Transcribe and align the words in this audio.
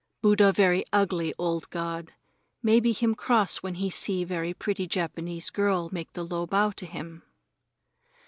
Buddha 0.23 0.51
very 0.51 0.83
ugly 0.91 1.31
old 1.37 1.69
god. 1.69 2.13
Maybe 2.63 2.91
him 2.91 3.13
cross 3.13 3.57
when 3.57 3.75
he 3.75 3.91
see 3.91 4.23
very 4.23 4.51
pretty 4.51 4.87
Japanese 4.87 5.51
girl 5.51 5.89
make 5.91 6.13
the 6.13 6.23
low 6.25 6.47
bow 6.47 6.71
to 6.71 6.87
him. 6.87 7.21